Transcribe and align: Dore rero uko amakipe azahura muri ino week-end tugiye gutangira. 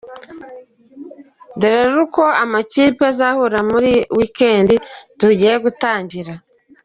Dore 1.59 1.77
rero 1.85 1.95
uko 2.05 2.23
amakipe 2.43 3.03
azahura 3.11 3.57
muri 3.71 3.91
ino 3.97 4.05
week-end 4.17 4.69
tugiye 5.19 5.55
gutangira. 5.63 6.33